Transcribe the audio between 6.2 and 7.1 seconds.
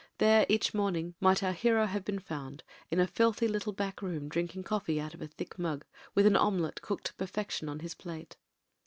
an omelette cooked